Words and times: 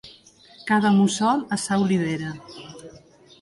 Cada 0.69 0.91
mussol 0.99 1.43
a 1.57 1.59
sa 1.65 1.79
olivera. 1.85 2.33